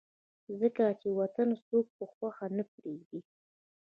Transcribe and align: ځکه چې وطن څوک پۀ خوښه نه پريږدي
ځکه 0.59 0.83
چې 0.99 1.07
وطن 1.19 1.49
څوک 1.67 1.85
پۀ 1.95 2.05
خوښه 2.13 2.47
نه 2.57 2.63
پريږدي 2.73 3.19